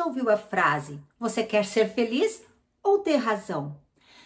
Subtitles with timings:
[0.00, 2.42] já ouviu a frase: Você quer ser feliz
[2.82, 3.76] ou ter razão?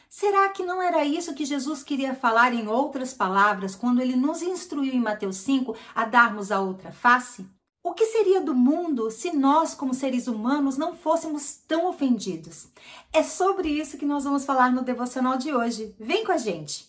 [0.08, 4.42] Será que não era isso que Jesus queria falar em outras palavras quando ele nos
[4.42, 7.44] instruiu em Mateus 5 a darmos a outra face?
[7.82, 12.68] O que seria do mundo se nós, como seres humanos, não fôssemos tão ofendidos?
[13.12, 15.94] É sobre isso que nós vamos falar no devocional de hoje.
[15.98, 16.86] Vem com a gente!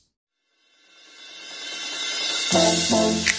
[2.54, 3.34] Olá,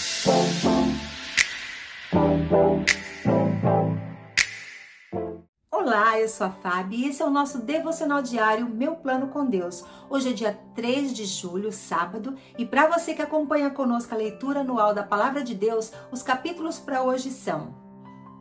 [6.36, 9.82] sou a Fábio e esse é o nosso devocional diário Meu Plano com Deus.
[10.10, 14.60] Hoje é dia 3 de julho, sábado, e para você que acompanha conosco a leitura
[14.60, 17.74] anual da Palavra de Deus, os capítulos para hoje são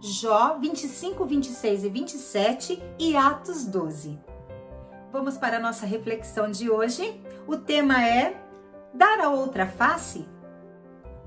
[0.02, 4.20] Jó 25, 26 e 27 e Atos 12.
[5.14, 7.22] Vamos para a nossa reflexão de hoje.
[7.48, 8.42] O tema é
[8.94, 10.28] Dar a outra face?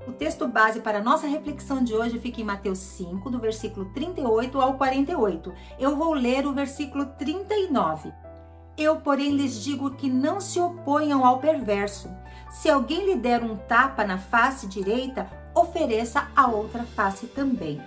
[0.09, 3.93] O texto base para a nossa reflexão de hoje fica em Mateus 5, do versículo
[3.93, 5.53] 38 ao 48.
[5.77, 8.11] Eu vou ler o versículo 39.
[8.75, 12.09] Eu, porém, lhes digo que não se oponham ao perverso.
[12.49, 17.79] Se alguém lhe der um tapa na face direita, ofereça a outra face também.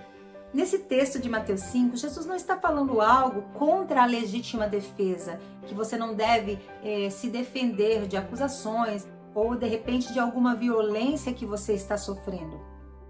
[0.53, 5.73] Nesse texto de Mateus 5, Jesus não está falando algo contra a legítima defesa, que
[5.73, 11.45] você não deve eh, se defender de acusações, ou de repente de alguma violência que
[11.45, 12.59] você está sofrendo.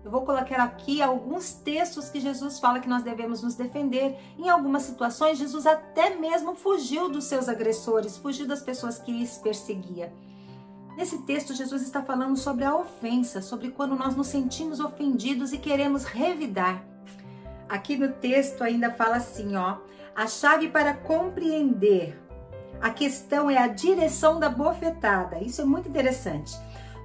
[0.04, 4.18] Eu vou colocar aqui alguns textos que Jesus fala que nós devemos nos defender.
[4.38, 9.38] Em algumas situações, Jesus até mesmo fugiu dos seus agressores, fugiu das pessoas que lhes
[9.38, 10.14] perseguia.
[10.98, 15.58] Nesse texto, Jesus está falando sobre a ofensa, sobre quando nós nos sentimos ofendidos e
[15.58, 16.86] queremos revidar.
[17.70, 19.78] Aqui no texto ainda fala assim, ó:
[20.14, 22.22] a chave para compreender
[22.84, 25.40] a questão é a direção da bofetada.
[25.40, 26.54] Isso é muito interessante.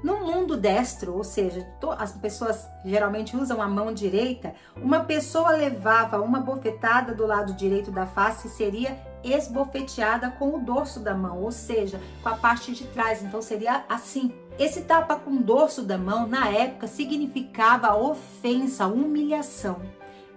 [0.03, 1.65] No mundo destro, ou seja,
[1.97, 7.93] as pessoas geralmente usam a mão direita, uma pessoa levava uma bofetada do lado direito
[7.93, 12.73] da face e seria esbofeteada com o dorso da mão, ou seja, com a parte
[12.73, 13.23] de trás.
[13.23, 14.33] Então seria assim.
[14.59, 19.81] Esse tapa com o dorso da mão, na época, significava ofensa, humilhação.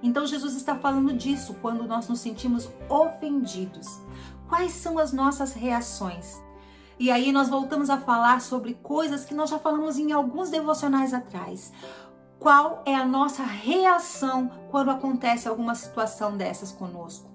[0.03, 4.01] Então Jesus está falando disso quando nós nos sentimos ofendidos
[4.51, 6.43] quais são as nossas reações.
[6.99, 11.13] E aí nós voltamos a falar sobre coisas que nós já falamos em alguns devocionais
[11.13, 11.71] atrás.
[12.37, 17.29] Qual é a nossa reação quando acontece alguma situação dessas conosco?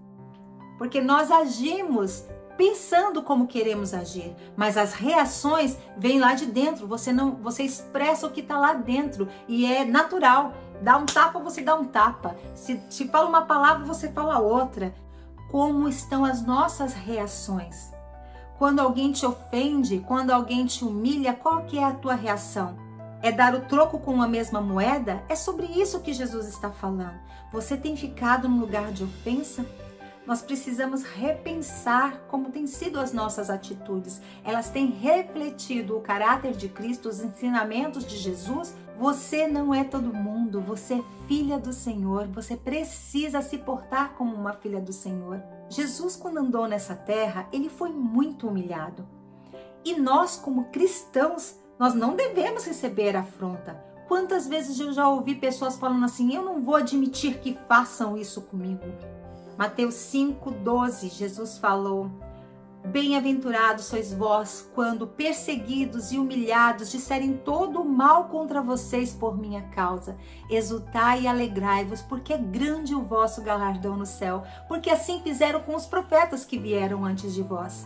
[0.77, 2.23] Porque nós agimos
[2.55, 6.87] pensando como queremos agir, mas as reações vêm lá de dentro.
[6.87, 10.53] Você não, você expressa o que está lá dentro e é natural.
[10.83, 12.37] Dá um tapa, você dá um tapa.
[12.55, 14.95] Se, se fala uma palavra, você fala outra
[15.51, 17.93] como estão as nossas reações.
[18.59, 22.77] Quando alguém te ofende, quando alguém te humilha, qual que é a tua reação?
[23.23, 25.23] É dar o troco com a mesma moeda?
[25.29, 27.19] É sobre isso que Jesus está falando.
[27.53, 29.65] Você tem ficado no lugar de ofensa?
[30.27, 34.21] Nós precisamos repensar como têm sido as nossas atitudes.
[34.43, 40.15] Elas têm refletido o caráter de Cristo, os ensinamentos de Jesus você não é todo
[40.15, 45.43] mundo, você é filha do Senhor, você precisa se portar como uma filha do Senhor.
[45.69, 49.07] Jesus, quando andou nessa terra, ele foi muito humilhado.
[49.85, 53.85] E nós, como cristãos, nós não devemos receber afronta.
[54.09, 58.41] Quantas vezes eu já ouvi pessoas falando assim: eu não vou admitir que façam isso
[58.43, 58.85] comigo.
[59.59, 62.11] Mateus 5,12, Jesus falou:
[62.93, 69.63] Bem-aventurados sois vós quando perseguidos e humilhados disserem todo o mal contra vocês por minha
[69.69, 70.17] causa.
[70.49, 75.75] Exultai e alegrai-vos, porque é grande o vosso galardão no céu, porque assim fizeram com
[75.75, 77.85] os profetas que vieram antes de vós.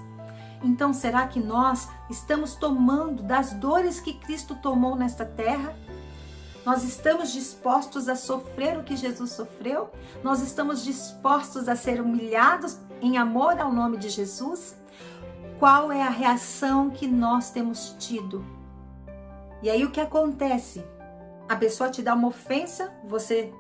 [0.63, 5.75] Então, será que nós estamos tomando das dores que Cristo tomou nesta terra?
[6.65, 9.91] Nós estamos dispostos a sofrer o que Jesus sofreu?
[10.23, 14.81] Nós estamos dispostos a ser humilhados em amor ao nome de Jesus?
[15.61, 18.43] qual é a reação que nós temos tido.
[19.63, 20.83] E aí o que acontece?
[21.47, 23.53] A pessoa te dá uma ofensa, você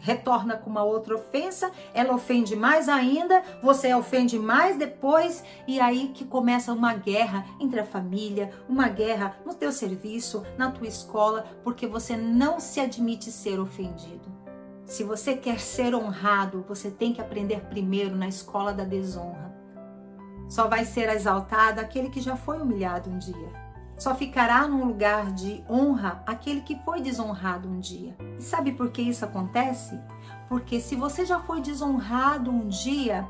[0.00, 6.08] retorna com uma outra ofensa, ela ofende mais ainda, você ofende mais depois, e aí
[6.08, 11.46] que começa uma guerra entre a família, uma guerra no teu serviço, na tua escola,
[11.62, 14.43] porque você não se admite ser ofendido.
[14.86, 19.54] Se você quer ser honrado, você tem que aprender primeiro na escola da desonra.
[20.48, 23.64] Só vai ser exaltado aquele que já foi humilhado um dia.
[23.96, 28.14] Só ficará num lugar de honra aquele que foi desonrado um dia.
[28.38, 29.98] E sabe por que isso acontece?
[30.48, 33.26] Porque se você já foi desonrado um dia,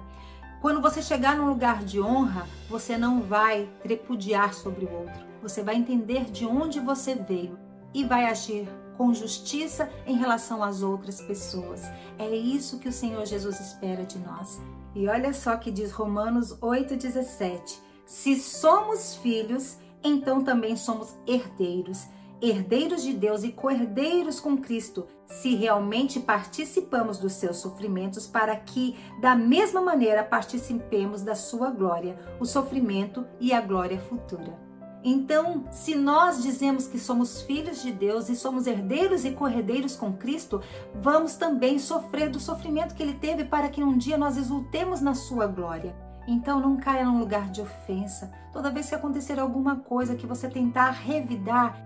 [0.61, 5.25] quando você chegar num lugar de honra, você não vai repudiar sobre o outro.
[5.41, 7.57] Você vai entender de onde você veio
[7.93, 11.83] e vai agir com justiça em relação às outras pessoas.
[12.19, 14.61] É isso que o Senhor Jesus espera de nós.
[14.95, 22.07] E olha só que diz Romanos 8,17: Se somos filhos, então também somos herdeiros
[22.41, 28.97] herdeiros de Deus e co-herdeiros com Cristo, se realmente participamos dos seus sofrimentos, para que,
[29.21, 34.59] da mesma maneira, participemos da sua glória, o sofrimento e a glória futura.
[35.07, 40.15] Então, se nós dizemos que somos filhos de Deus e somos herdeiros e corredeiros com
[40.15, 40.63] Cristo,
[40.95, 45.15] vamos também sofrer do sofrimento que ele teve para que um dia nós exultemos na
[45.15, 45.95] sua glória.
[46.27, 48.33] Então não caia num lugar de ofensa.
[48.51, 51.77] Toda vez que acontecer alguma coisa que você tentar revidar,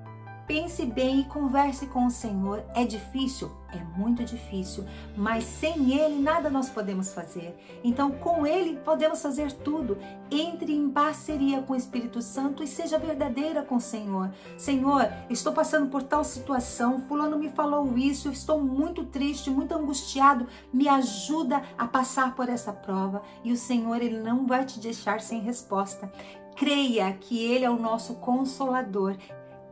[0.48, 2.64] Pense bem e converse com o Senhor.
[2.74, 3.52] É difícil?
[3.70, 7.54] É muito difícil, mas sem Ele nada nós podemos fazer.
[7.84, 9.98] Então, com Ele podemos fazer tudo.
[10.30, 14.30] Entre em parceria com o Espírito Santo e seja verdadeira com o Senhor.
[14.56, 20.46] Senhor, estou passando por tal situação, Fulano me falou isso, estou muito triste, muito angustiado.
[20.72, 23.20] Me ajuda a passar por essa prova.
[23.44, 26.10] E o Senhor, Ele não vai te deixar sem resposta.
[26.56, 29.14] Creia que Ele é o nosso consolador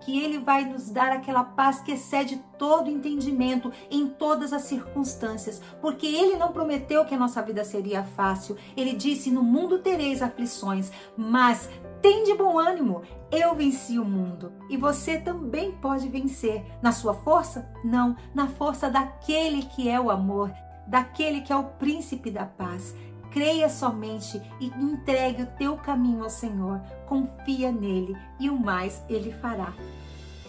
[0.01, 5.61] que Ele vai nos dar aquela paz que excede todo entendimento em todas as circunstâncias,
[5.81, 8.57] porque Ele não prometeu que a nossa vida seria fácil.
[8.77, 11.69] Ele disse: No mundo tereis aflições, mas
[12.01, 14.53] tem de bom ânimo, eu venci o mundo.
[14.71, 16.65] E você também pode vencer.
[16.81, 17.69] Na sua força?
[17.83, 20.53] Não, na força daquele que é o amor,
[20.87, 22.95] daquele que é o príncipe da paz.
[23.37, 26.81] Creia somente e entregue o teu caminho ao Senhor.
[27.06, 29.75] Confia nele e o mais ele fará.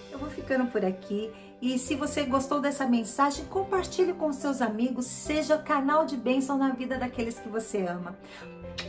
[0.09, 1.29] Eu vou ficando por aqui
[1.61, 6.69] e se você gostou dessa mensagem, compartilhe com seus amigos, seja canal de bênção na
[6.69, 8.17] vida daqueles que você ama.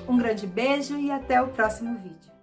[0.09, 2.38] Um grande beijo e até o próximo vídeo.